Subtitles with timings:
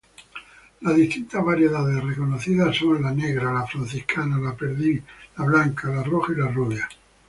[0.79, 5.03] Las distintas variedades reconocidas son la negra, franciscana, perdiz,
[5.37, 6.89] blanca, roja y rubia.